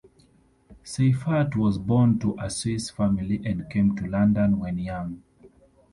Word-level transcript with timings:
Seifert 0.83 1.55
was 1.55 1.77
born 1.77 2.17
to 2.17 2.35
a 2.39 2.49
Swiss 2.49 2.89
family 2.89 3.39
and 3.45 3.69
came 3.69 3.95
to 3.95 4.07
London 4.07 4.57
when 4.57 4.79
young. 4.79 5.21